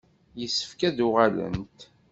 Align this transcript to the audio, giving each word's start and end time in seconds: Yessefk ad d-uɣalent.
Yessefk 0.39 0.79
ad 0.87 0.93
d-uɣalent. 0.97 1.79